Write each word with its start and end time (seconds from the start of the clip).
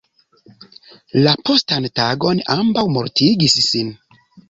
La 1.27 1.35
postan 1.51 1.87
tagon 2.01 2.43
ambaŭ 2.59 2.89
mortigis 2.99 3.61
sin. 3.71 3.97